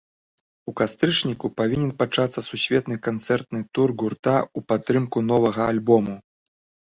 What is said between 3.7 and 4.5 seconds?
тур гурта